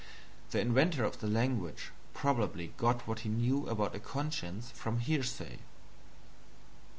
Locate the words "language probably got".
1.27-3.05